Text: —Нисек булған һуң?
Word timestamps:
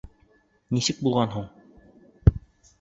—Нисек 0.77 1.03
булған 1.09 1.31
һуң? 1.37 1.47